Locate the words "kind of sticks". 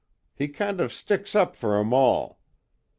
0.47-1.35